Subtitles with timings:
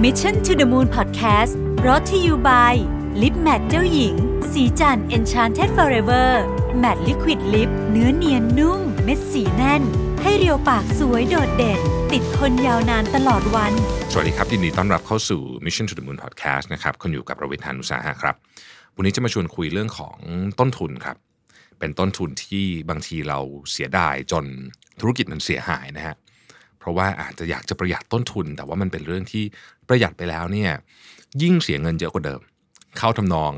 [0.00, 1.52] Mission to the Moon Podcast
[1.86, 2.74] รอ t ธออยู่ by
[3.22, 4.14] ลิปแมทเจ้าหญิง
[4.52, 6.28] สีจัน Enchanted Forever
[6.82, 9.82] Matte Liquid Lip เนื้อเนียนนุ่ม เม็ดสีแน่น
[10.22, 11.80] ให้เรียวปากสวยโดดเด่น
[12.12, 13.72] ติดทนยาวนานตลอดวัน
[14.12, 18.34] สวัสดีครับยินดีต้อนรับเข้าสู่ Mission to the Moon Podcast นะครับคุณอยู่กับประวิทยานุสาหะครับ
[18.96, 20.16] วันนี้จะมาชวนคุยเรื่องของ
[20.60, 21.16] ต้นทุนครับ
[21.78, 23.38] เป็นต้นทุนที่บางทีเรา
[23.72, 24.44] เสียดายจน
[25.00, 26.14] ธุรกิจมันเสียหายนะฮะ
[26.82, 29.44] เพราะว่าอาจจะอยากจะประหยัดต้นทุน แต่ว่ามันเป็นเรื่องที่
[29.88, 30.70] ประหยัดไปแล้วเนี่ย
[31.42, 32.40] ยิ่งเสียเงินเยอะกว่าเดิม
[32.98, 33.52] เข้าทำนอง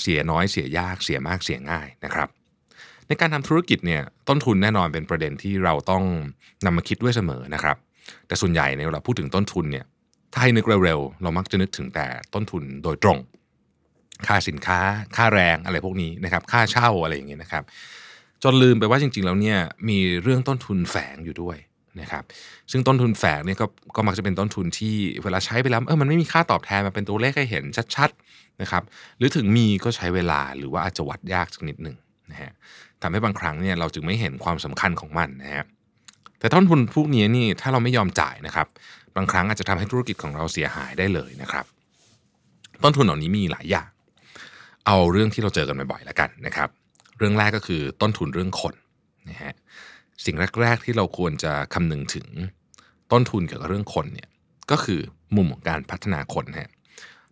[0.00, 2.28] เสียน้อยเสียยากเสียมากเสียง่ายนะครับ
[3.08, 6.04] ในการทำธุรกิจเนี่ยต้นทุนแน่นอนเป็นประเด็นที่เราต้อง
[6.64, 7.76] นำมาคิดด้วยเสมอนะครับ
[8.26, 9.84] แต่ส่วนใหญ่เนี่ยเราพูดถึงต้นทุนเนี่ย
[10.32, 13.18] ถ้าให้นึกเร็วๆเรามักจะนึกถึงแต่ต้นทุนโดยตรง
[14.26, 14.78] ค่าสินค้า
[15.16, 17.64] ค่าแรงอะไรพวกนี้นะครับ ค่าเช่าอะไรอย่างเงี้ยนะครับ
[18.42, 19.58] จนลืมไปว่าจริง ๆ แล้วเนี่ย
[19.88, 21.56] มีเรื่องต้นทุนแฝงอยู่ด้วย
[22.00, 22.24] นะครับ
[22.70, 27.64] ซึ่งต้นทุนแฝงเนี่ยก็ก็มักจะเป็นต้นทุนที่เวลาใช้ไปแล้วเออมันไม่มีค่าตอบแทนมาเป็นตัวเลขให้เห็น
[27.96, 28.82] ชัดๆนะครับ
[29.18, 31.96] หรือถึงมีก็ใช้เวลาหรือว่าอาจจะวัดยากสักนิดหนึ่ง
[32.30, 32.50] นะฮะ
[33.02, 35.64] ทำให้บางครั้งเนี่ยเราจึงไม่เห็นความสำคัญของมันนะฮะ
[36.38, 38.66] แต่ต้นทุนพวกนี้นี่ถ้าเราไม่ยอมจ่ายนะครับ
[39.16, 41.64] บางครั้งอาจจะทำให้ธุรกิจของเราเสียหายได้เลยนะครับ
[42.82, 43.88] ต้นทุนเหล่านี้มีหลายอย่าง
[44.86, 46.68] เอาเรื่องที่เราเจอกันบ่อยๆแล้วกันนะครับ
[47.18, 48.74] เรื่องแรกก็คือต้นทุนเรื่องคน
[49.30, 49.54] นะฮะ
[50.24, 52.26] สิ่งแรก ๆ ที่เราควรจะคำนึงถึง
[53.12, 54.28] ต้นทุนเกี่ยวกับเรื่องคนเนี่ย
[54.70, 55.00] ก็คือ
[55.36, 56.70] มุมของการพัฒนาคนฮะ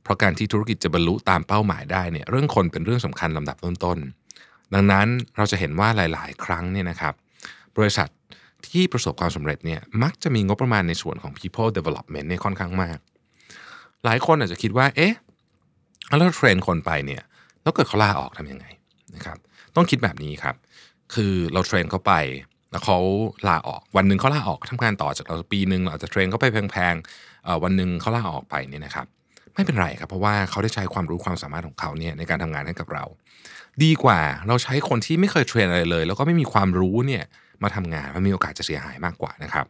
[0.02, 7.14] เพราะการที่ธุรกิจจะบรรลุตามเป้าหมายได้เนี่ยเรื่องคนเป็นเรื่องสำคัญลำดับต้นๆ ดังนั้นเราจะเห็นว่าหลายๆ ครั้งเนี่ยนะครับ
[7.76, 8.08] บริษัท
[8.66, 12.98] ที่ประสบความสำเร็จเนี่ยมักจะมีงบประมาณในส่วนของ people development เนี่ยค่อนข้างมาก
[14.04, 15.14] หลายคนอาจจะคิดว่าเอ๊ะ
[16.08, 17.22] แล้วเราเทรนคนไปเนี่ย
[17.62, 18.66] แล้วเกิดเขาลาออกทำยังไง
[19.14, 19.38] นะครับ
[19.76, 20.54] ต้องคิดแบบนี้ครับ
[21.14, 22.12] คือเราเทรนเขาไป
[22.70, 22.98] แล้วเขา
[23.48, 29.06] ลาออกวันหนึ่งเขาลาออกทำงานต่อจากเราปีหนึ่งเราอาจจะเทรนเขาไปแพงๆวันหนึ่งเขาลาออกไปเนี่ยนะครับ
[29.54, 33.04] ไม่เป็นไรครับเพราะว่าเขาได้ใช้ความรู้ความสามารถของเขาเนี่ยในการทำงานให้กับเรา
[33.84, 37.24] ดีกว่าเราใช้คนที่ไม่เคยเทรนอะไรเลย แล้วก็ไม่มีความรู้เนี่ย
[37.62, 39.66] มาทำงานมันมีโอกาสจะเสียหายมากกว่านะครับ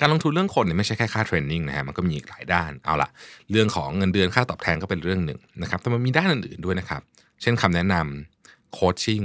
[0.00, 3.10] การลงทุนเรื่องคนเนี่ยไม่ใช่แค่ค่าเทรนนิ่งนะฮะมันก็มีอีกหลายด้านเอาล่ะ
[3.50, 7.02] เรื่องของเงินเดือนค่าตอบแทนก็เป็นเรื่องหนึ่งนะครับแต่มันมีด้านอื่นๆด้วยนะครับ
[7.42, 9.22] เช่นคำแนะนำโคชชิ่ง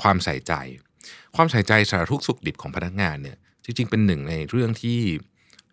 [0.00, 0.52] ความใส่ใจ
[1.36, 4.98] ความใส่ใจสารทุกสุขดิบของพนักงานเนี่ยจริง ๆ เป็นหนึ่งในเรื่องที่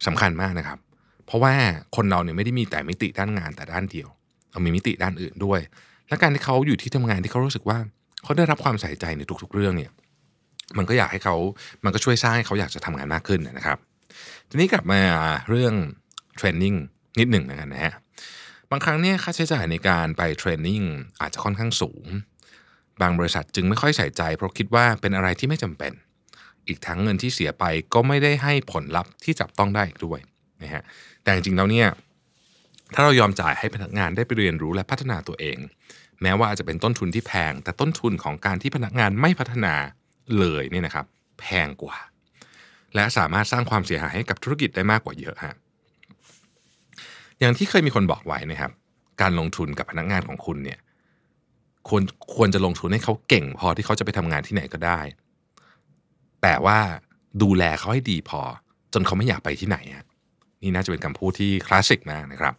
[0.07, 0.79] สำคัญมากนะครับ
[1.25, 1.53] เพราะว่า
[1.95, 4.07] คนเราเนี่ยไม่ได้มีแต่มิติด้านงานแต่ด้านเดียว
[4.51, 5.59] เรามีมิติด้านอื่นด้วย
[6.07, 7.77] และการที่เขาอยู่ที่ทำงานที่เขารู้สึกว่า
[8.23, 9.91] เขาได้รับความใส่ใจในทุก ๆ เรื่องเนี่ย
[10.77, 11.35] มันก็อยากให้เขา
[11.83, 13.77] มันก็ช่วยสร้างให้เขาอยากจะทำงานมากขึ้นนะครับ
[14.49, 15.01] ทีนี้กลับมา
[15.49, 15.73] เรื่อง
[16.37, 16.73] เทรนนิ่ง
[17.19, 17.93] นิดหนึ่งนะฮะ
[18.71, 20.81] บางครั้งเนี่ยค่าใช้จ่ายในการไปเทรนนิ่ง
[21.21, 22.05] อาจจะค่อนข้างสูง
[23.01, 25.91] บางบริษัทจึงไม่ค่อยใส่ใจ เพราะคิดว่าเป็นอะไรที่ไม่จำเป็น
[26.67, 27.63] อีกทั้งเงินที่เสียไป
[27.93, 30.19] ก็ไม่ได้ให้ผลลัพธ์ที่จับต้องได้อีกด้วย
[30.63, 30.83] นะฮะ
[31.23, 31.87] แต่จริงๆแล้วเนี่ย
[32.93, 35.57] ถ้าเรายอมจ่ายให้พนักงานได้ไปเรียนรู้และพัฒนาตัวเอง
[36.21, 39.73] แม้ว่าอาจจะเป็นต้นทุนที่แพง แต่ต้นทุนของการที่พนักงานไม่พัฒนา
[40.39, 41.05] เลยเนี่ยนะครับ
[41.39, 41.97] แพงกว่า
[42.95, 45.55] และสามารถสร้างความเสียหายให้กับธุรกิจได้มากกว่าเยอะฮะ
[47.39, 48.71] อย่างที่เคยมีคนบอกไว้นะครับ
[49.21, 50.79] การลงทุนกับพนักงานของคุณเนี่ย
[51.87, 52.03] ควร
[52.35, 54.99] ควรจะลงทุนให้เขาเก่ง พอที่เขาจะไปทำงานที่ไหนก็ได้
[56.41, 56.79] แต่ว่า
[57.41, 58.41] ดูแลเขาให้ดีพอ
[58.93, 60.05] จนเขาไม่อยากไปที่ไหนฮะ
[60.61, 62.53] นี่น่าจะเป็นคำพูดที่คลาสสิกมากนะครับ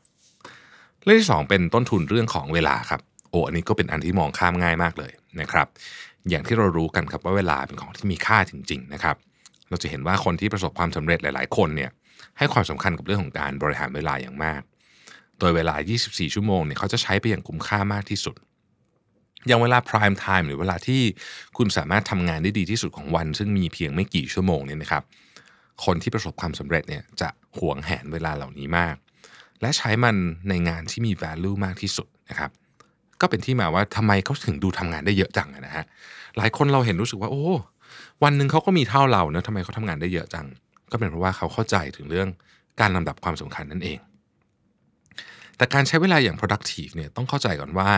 [1.05, 3.01] เรื่องที่สองเป็นต้นทุนเรื่องของเวลาครับ
[3.31, 5.67] โอ้อันนี้ก็เป็นอันที่มองข้ามง่ายมากเลยนะครับ
[6.31, 9.17] อย่างที่เรารู้กันครับว่าเวลาเป็นของที่มีค่าจริง ๆ นะครับ
[9.69, 11.91] เราจะเห็นว่าคนที่ประสบความสำเร็จหลาย ๆ คนเนี่ย
[12.39, 14.63] ให้ความสำคัญกับเรื่องของการบริหารเวลาอย่างมาก
[15.39, 15.75] โดยเวลา
[16.05, 18.35] 24 ชั่วโมงเนี่ยเขาจะใช้ไปอย่างคุ้มค่ามากที่สุด
[19.47, 21.01] อย่างเวลา prime time หรือเวลาที่
[21.57, 25.03] คุณสามารถทำงานได้ดีที่สุดของวัน ซึ่งมีเพียงไม่กี่ชั่วโมงเนี่ยนะครับ
[25.85, 28.95] คนที่ประสบความสำเร็จเนี่ยจะหวงแหนเวลาเหล่านี้มาก
[29.61, 30.17] และใช้มัน
[30.49, 32.51] ในงานที่มี value มากที่สุดนะครับ
[33.21, 35.85] ก็เป็นที่มาว่าทำไมเขาถึงดูทำงานได้เยอะจังนะฮะ
[36.37, 37.47] หลายคนเราเห็นรู้สึกว่า โอ้
[38.23, 40.47] วันหนึ่งเขาก็มีเท่าเราเนะทำไมเขาทำงานได้เยอะจัง
[40.93, 42.29] ก็เป็นเพราะว่าเขาเข้าใจถึงเรื่อง
[42.81, 43.99] การลำดับความสำคัญนั่นเอง
[45.57, 47.91] แต่การใช้เวลาอย่าง productive เนี่ยต้องเข้าใจก่อนว่า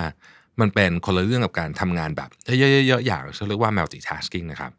[0.61, 2.65] มันเป็นคนละเรื่องกับการทำงานแบบเย
[2.95, 4.73] อะๆๆอย่างเรียกว่า multitasking นะครับ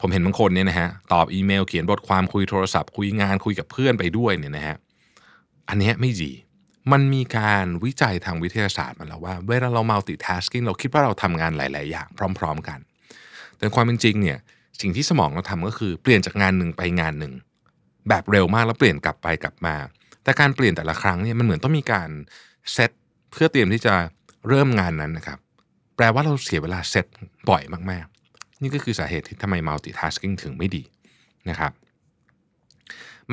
[0.00, 4.76] ผมเห็นบางคนเนี่ยนะฮะตอบอีเมลเขียนบทความคุยโทรศัพท์คุยงานคุยกับเพื่อนไปด้วยเนี่ยนะฮะ
[5.68, 6.32] อันนี้ไม่ดี
[6.92, 12.08] มันมีการวิจัยทางวิทยาศาสตร์มาแล้วว่า เวลาเรา multitasking เราคิดว่าเราทำงานหลาย ๆ อย่าง
[12.38, 12.78] พร้อม ๆ กัน
[13.58, 14.38] แต่ความเป็นจริงเนี่ย
[14.80, 17.32] สิ่งที่สมองเราทำก็คือเปลี่ยนจากงานหนึ่งไปงานหนึ่ง
[18.08, 19.76] แบบเร็วมากแล้วเปลี่ยนกลับไปกลับมา
[20.24, 22.08] แต่การเปลี่ยนแต่ละครั้งเนี่ยมันเหมือนต้องมีการ
[22.72, 22.90] เซต
[23.30, 23.94] เพื่อเตรียมที่จะ
[24.48, 25.38] เริ่มงานนั้นนะครับ
[25.96, 27.06] แปลว่าเราเสียเวลาเซต
[27.50, 30.82] บ่อยมากๆ นี่ก็คือสาเหตุที่ทำไม multitasking ถึงไม่ดี
[31.48, 31.72] นะครับ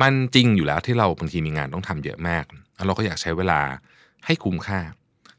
[0.00, 2.44] มันจริงอยู่แล้วที่เราบางทีมีงานต้องทำเยอะมาก
[2.76, 3.60] แล้วเราก็อยากใช้เวลา
[4.26, 4.80] ให้คุ้มค่า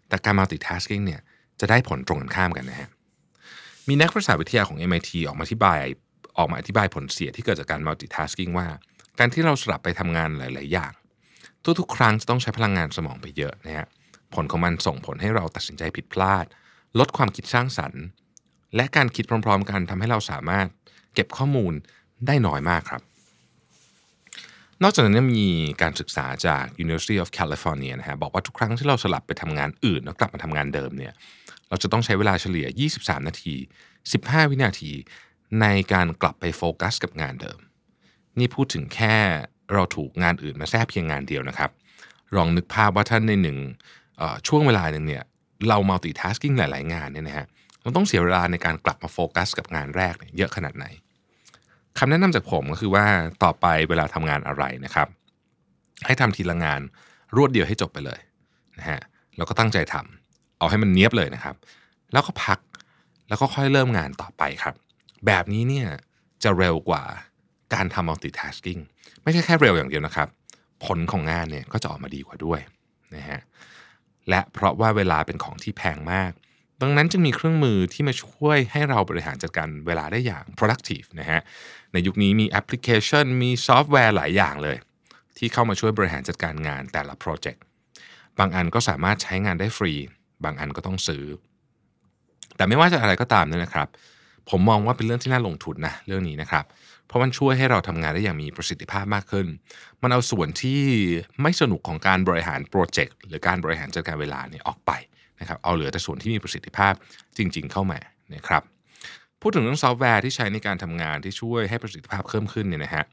[0.08, 1.22] แต่การ multitasking เนี่ย
[1.60, 2.90] จะได้ผลตรงกันข้ามกันนะฮะ
[3.88, 5.78] มีนักประสาวิทยาของ MIT ออกมาอธิบาย
[6.38, 8.68] ออกมาอธิบายผลเสียที่เกิดจากการ multitasking ว่า
[9.20, 10.92] การที่เราสลับไปทำงานหลาย ๆ อย่าง
[11.80, 13.88] ทุก ๆ ครั้งจะต้องใช้พลังงานสมองไปเยอะนะฮะ
[14.36, 16.46] ผลของมันส่งผลให้เราตัดสินใจผิดพลาด
[17.00, 18.04] ลดความคิดสร้างสรรค์
[18.76, 20.68] และการคิดพร้อม ๆ กันทำให้เราสามารถ
[21.14, 21.74] เก็บข้อมูล
[22.28, 23.02] ได้น้อยมากครับ
[24.84, 25.48] นอกจากนั้นมี
[25.82, 31.14] การศึกษาจาก University of California นะฮะบอกว่าทุกครั้งที่เราสลับไปทำงานอื่นแล้วกลับมาทำงานเดิมเนี่ย
[31.70, 32.68] เราจะต้องใช้เวลาเฉลี่ย
[32.98, 33.56] 23 นาที
[34.04, 34.92] 15 วินาที
[35.62, 37.60] ในการกลับไปโฟกัสกับงานเดิม
[38.40, 39.16] นี่พูดถึงแค่
[39.74, 41.72] เราถูกงานอื่นมาแทรกเพียงงานเดียวนะครับ
[42.36, 43.58] ลองนึกภาพว่าท่านในหนึ่ง
[44.48, 45.24] ช่วงเวลาหนึ่งเนี่ย
[45.68, 47.48] เรา multitasking หลาย ๆ งานเนี่ยนะฮะ
[47.82, 50.86] เราต้องเสียเวลาในการกลับมาโฟกัสกับงานแรกเนี่ยเยอะขนาดไหน
[51.98, 53.06] คำแนะนำจากผมก็คือว่า
[53.44, 55.08] ต่อไปเวลาทำงานอะไรนะครับ
[56.06, 56.82] ให้ทำทีละงาน
[57.36, 58.20] รวดเดียวให้จบไปเลย
[58.78, 59.00] นะฮะ
[59.38, 61.56] แล้วก็ตั้งใจทำเอาให้มันเนี้ยบเลยนะครับ
[62.14, 62.60] แล้วก็พัก
[63.30, 64.76] แล้วก็ค่อยเริ่มงานต่อไปครับ
[65.26, 65.88] แบบนี้เนี่ย
[66.44, 67.04] จะเร็วกว่า
[67.74, 68.82] การทำ multitasking
[69.24, 70.28] ไม่ใช่แค่เร็วอย่างเดียวนะครับ
[70.86, 72.60] ผลของงานเนี่ยก็จะออกมาดีกว่าด้วย
[73.16, 73.40] นะฮะ
[74.30, 76.32] และเพราะว่าเวลาเป็นของที่แพงมาก
[76.82, 81.42] ดังนั้นจึงมีเครื่องมือที่มาช่วยให้เราบริหารจัดการเวลาได้อย่าง productive นะฮะ
[81.94, 84.78] ในยุคนี้มีแอปพลิเคชัน มีซอฟต์แวร์หลายอย่างเลย
[85.38, 87.64] ที่เข้ามาช่วยบริหารจัดการงานแต่ละโปรเจกต์
[88.40, 89.94] บางอันก็สามารถใช้งานได้ฟรี
[90.44, 91.24] บางอันก็ต้องซื้อ
[92.56, 93.88] แต่ไม่ว่าจะอะไรก็ตามเนี่ยนะครับ
[94.50, 99.48] ผมมองว่าเป็นเรื่องที่น่าลงทุนนะเรื่องนี้นะครับเพราะมันช่วยให้เราทำงานได้อย่างมีประสิทธิภาพมากขึ้น
[100.02, 100.82] มันเอาส่วนที่
[101.42, 104.92] ไม่สนุกของการบริหารโปรเจกต์หรือการบริหารจัดการเวลาเนี่ยออกไป
[105.40, 106.94] นะครับ เอาเหลือแต่ส่วนที่มีประสิทธิภาพ
[107.38, 108.00] จริง ๆ เข้ามา
[108.36, 108.64] นะครับ
[109.42, 113.06] พูดถึงเรื่องซอฟต์แวร์ที่ใช้ในการทำงานที่ช่วยให้ประสิทธิภาพเพิ่มขึ้นเนี่ยนะฮะ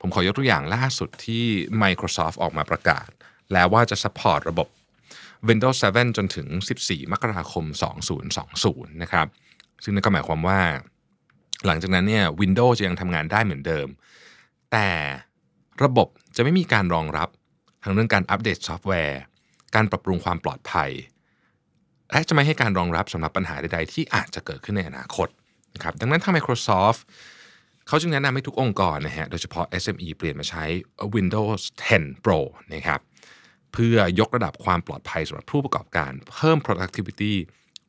[0.00, 1.44] ผมขอยกตัวอย่างล่าสุดที่
[1.82, 3.08] Microsoft ออกมาประกาศ
[3.52, 4.68] แล้วว่าจะ support ระบบ
[5.48, 6.46] Windows 7 จนถึง
[6.80, 7.64] 14 มกราคม
[8.32, 9.26] 2020 นะครับ
[9.84, 10.60] ซึ่งนั่นก็หมายความว่า
[11.66, 13.88] หลังจากนั้นเนี่ย Windows จะยังทำงานได้เหมือนเดิม
[14.72, 14.88] แต่
[15.82, 17.28] ระบบจะไม่มีการรองรับ
[17.82, 19.20] ทั้งเรื่องการอัปเดตซอฟต์แวร์
[19.74, 20.90] การปรับปรุงความปลอดภัย
[22.12, 25.28] และจะไม่ให้การรองรับสำหรับปัญหาใดๆ ที่อาจจะเกิดขึ้นในอนาคต
[25.74, 27.00] นะครับดังนั้นทาง Microsoft
[27.86, 30.64] เขาจึงแนะนำให้ทุกองค์กรนะฮะโดยเฉพาะ SME เปลี่ยนมาใช้
[31.14, 31.60] Windows
[31.94, 32.38] 10 Pro
[32.74, 33.00] นะครับ
[33.72, 37.34] เพื่อยกระดับความปลอดภัยสำหรับผู้ประกอบการ เพิ่ม productivity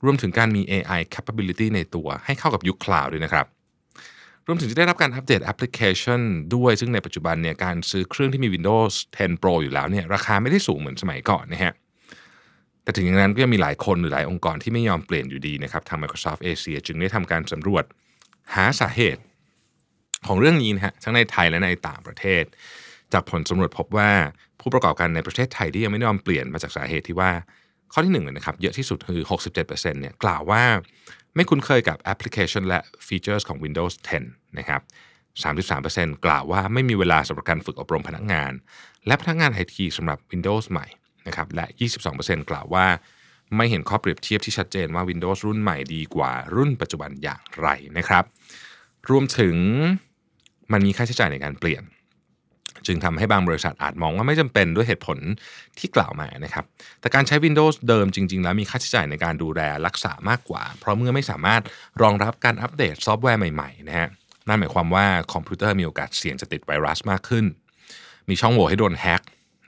[0.04, 3.46] รวมถึงการมี AI capability ในตัวให้เข้ากับยุคคลาวด์ด้วยนะครับ
[4.48, 6.22] รวมถึงจะได้รับการอัปเดตแอปพลิเคชัน
[6.56, 11.74] ด้วย ซึ่งในปัจจุบันเนี่ยการซื้อเครื่องที่มี Windows 10 Pro อยู่แล้วเนี่ยราคาไม่ได้สูงเหมือนสมัยก่อนนะฮะ
[12.84, 17.84] แต่ถึงอย่างนั้นก็ยังมีหลายคนหรือหลายองค์กรที่ไม่ยอมเปลี่ยนอยู่ดีนะครับทาง Microsoft Asia จึงได้ทำการสำรวจ
[18.56, 19.22] หาสาเหตุ
[20.28, 22.44] ของเรื่องนี้นะฮะทั้งในไทยและในต่างประเทศ
[23.14, 24.12] จากผลสำรวจพบว่า
[24.60, 27.32] ผู้ประกอบการในประเทศไทยที่ยังไม่ยอมเปลี่ยนมาจากสาเหตุที่ว่า
[27.94, 29.24] ข้อที่หนึ่งนะครับเยอะที่สุดคือ
[29.62, 30.64] 67%เนี่ยกล่าวว่า
[31.36, 33.94] ไม่คุ้นเคยกับแอปพลิเคชันและฟีเจอร์ของ Windows
[34.26, 34.82] 10 นะครับ
[35.44, 38.52] 33%กล่าวว่าไม่มีเวลาสำหรับการฝึกอบรมพนักงาน
[39.08, 40.88] และพนักงานไอทีสำหรับ Windows ใหม่
[41.28, 41.66] นะครับและ
[42.08, 42.88] 22%กล่าวว่า
[43.56, 47.68] ไม่เห็นข้อเปรียบเทียบที่ชัดเจนว่า Windows รุ่นใหม่ดีกว่ารุ่นปัจจุบันอย่างไร
[47.98, 48.24] นะครับ
[49.10, 49.56] รวมถึง
[50.72, 51.84] มันมีค่าใช้จ่ายในการเปลี่ยน
[52.88, 55.18] จึงทำให้บางบริษัทอาจมองว่าไม่จำเป็นด้วยเหตุผล
[55.78, 56.66] ที่กล่าวมานะครับ
[57.00, 61.62] แต่การใช้ Windows เดิมจริง ๆ แล้วมีค่าใช้จ่ายในการดูแลรักษามากกว่า เพราะเมื่อไม่สามารถ
[62.02, 64.08] รองรับการอัปเดตซอฟต์แวร์ใหม่ๆนะฮะ
[64.48, 67.46] นั่นหมายความว่าคอมพิวเตอร์มีโอกาสเสี่ยงจะติดไวรัสมากขึ้น
[68.30, 69.22] มีช่องโหว่ให้โดนแฮ็ก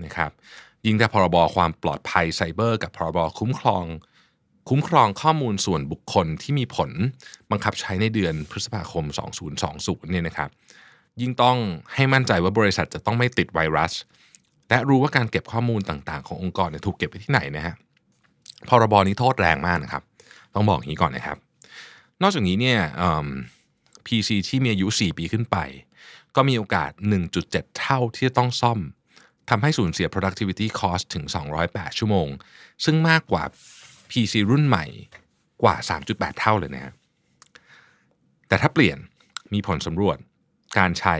[0.06, 0.32] นะครับ
[0.86, 3.86] ยิ่งถ้าพรบความปลอดภัยไซเบอร์กับพรบคุ้มครอง
[4.70, 6.92] คุ้มครองข้อมูลส่วนบุคคลที่มีผล
[7.52, 9.06] บังคับใช้ในเดือนพฤษภาคม
[9.58, 10.50] 2020 เนี่ยนะครับ
[11.22, 11.58] ยิ่งต้อง
[11.94, 13.94] ให้มั่นใจว่าบริษัทจะต้องไม่ติดไวรัส
[14.70, 17.76] และรู้ว่าการเก็บข้อมูลต่างๆ ขององค์กรเนี่ยถูกเก็บไว้ที่ไหนนะฮะ
[18.70, 20.04] พรบนี้โทษแรงมากนะครับ
[20.56, 21.38] ต้องบอกอย่างนี้ก่อนนะครับ
[22.22, 22.80] นอกจากนี้เนี่ย
[24.08, 25.58] PC ที่มีอายุ 4 ปีขึ้นไป
[26.36, 26.92] ก็มีโอกาส
[27.34, 28.80] 1.7 เท่าที่จะต้องซ่อม
[29.50, 31.26] ทำให้สูญเสีย productivity cost ถึง
[31.62, 32.28] 208 ชั่วโมง
[32.86, 33.44] ซึ่งมากกว่า
[34.12, 34.86] PC รุ่นใหม่
[35.64, 35.76] กว่า
[36.08, 36.94] 3.8 เท่าเลยนะฮะ
[38.48, 38.98] แต่ถ้าเปลี่ยน
[39.54, 40.18] มีผลสำรวจ
[40.78, 41.16] การใช้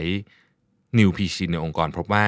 [0.98, 2.26] New PC ในองค์กรพบว่า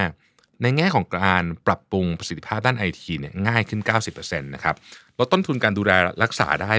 [0.62, 4.74] ในแง่ของการปรับปรุงประสิทธิภาพด้านไอทีเนี่ยง่ายขึ้น 90%นะครับ
[5.18, 6.72] ลดต้นทุนการดูแลรักษาได้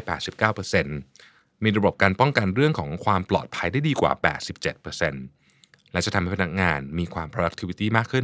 [0.84, 4.12] 89%มีระบบการป้องกันเรื่องของความปลอดภัยได้ดีกว่า
[4.84, 8.24] 87%และจะทำให้พนักงานมีความ productivity มากขึ้น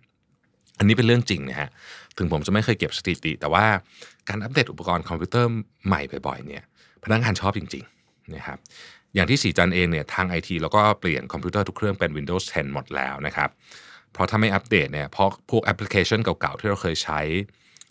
[0.00, 1.70] 80%อันนี้เป็นเรื่องจริงนะฮะ
[2.16, 3.66] ถึงผมจะไม่เคยเก็บสถิติ แต่ว่า
[4.28, 5.50] การอัปเดตอุปกรณ์คอมพิวเตอร์
[5.86, 6.62] ใหม่บ่อยๆเนี่ย
[7.04, 8.58] พนักงานชอบจริงๆนะครับ
[9.14, 13.50] อย่างที่ศรีจันทร์เองเนี่ยทางไอทีแล้วก็เปลี่ยนคอมพิวเตอร์ทุกเครื่องเป็น Windows 10 หมดแล้วนะครับ
[14.12, 17.20] เพราะถ้าไม่อัปเดตเนี่ยเพราะพวกแอปพลิเคชันเก่าๆที่เราเคยใช้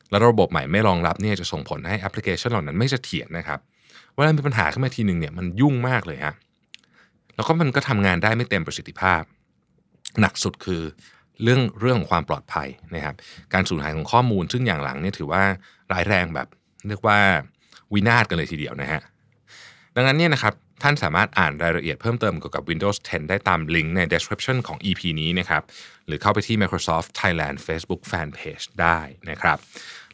[0.10, 3.60] แล้วระบบใหม่ไม่รองรับเนี่ยจะส่งผลให้แอปพลิเคชันเหล่านั้นไม่เสถียรนะครับ
[4.16, 6.34] เวลามีปัญหาขึ้นมาทีหนึ่งเนี่ยมันยุ่งมากเลยฮะ
[7.36, 9.22] แล้วก็มันก็ทำงานได้ไม่เต็มประสิทธิภาพ
[10.22, 10.82] หนักสุดคือ
[11.44, 13.16] เรื่องเรื่องของความปลอดภัยนะครับ
[13.54, 15.44] การสูญหายของข้อมูล ซึ่งอย่างหลังเนี่ยถือว่า
[15.92, 16.48] ร้ายแรงแบบ
[16.88, 17.18] เรียกว่า
[17.94, 19.02] วินาศกันเลยทีเดียวนะฮะ
[19.96, 25.64] ดังนั้นเนี่ยนะครับ ท่านสามารถอ่านรายละเอียดเพิ่มเติมเกี่ยวกับ Windows 10 ได้ตามลิงก์ใน description ของ EP นี้นะครับ
[26.08, 29.58] หรือเข้าไปที่ Microsoft Thailand Facebook Fanpage ได้นะครับ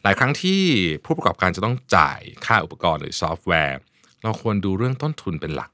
[0.02, 0.62] หลายครั้งที่
[1.04, 3.78] ผู้ประกอบการจะต้องจ่ายค่าอุปกรณ์หรือซอฟต์แวร์
[4.22, 5.70] เราควรดูเรื่องต้นทุนเป็นหลัก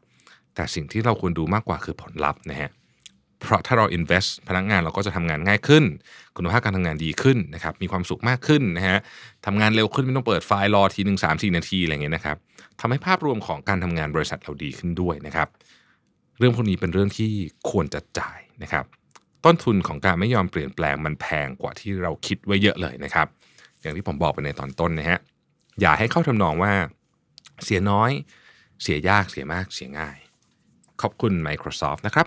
[0.54, 2.70] แต่สิ่งที่เราควรดูมากกว่าคือผลลัพธ์นะฮะ
[3.52, 5.84] ราะถ้าเรา invest พนักงานเราก็จะทำงานง่ายขึ้น
[6.36, 8.98] คุณภาพการทำงานดีขึ้นนะครับมีความสุขมากขึ้นนะฮะ
[9.46, 12.36] ทำงานเร็วขึ้นไม่ต้องเปิดไฟล์รอทีหนึ่งสามสี่นาทีอะไรเงี้ยนะครับ
[12.80, 15.48] ทำให้ภาพรวมของการทำงานบริษัทเราดีขึ้นด้วยนะครับ
[16.38, 17.30] เรื่องพวกนี้เป็นเรื่องที่
[17.70, 18.84] ควรจะจ่ายนะครับ
[19.44, 23.26] ต้นทุนของการไม่ยอมเปลี่ยนแปลงมันแพงกว่าที่เราคิดไว้เยอะเลยนะครับ
[23.80, 25.18] อย่างที่ผมบอกไปในตอนต้นนะฮะ
[25.80, 26.72] อย่าให้เข้าทำนองว่า
[27.64, 28.10] เสียน้อย
[28.82, 30.16] เสียยากเสียมากเสียง่าย
[31.02, 32.26] ขอบคุณ Microsoft นะครับ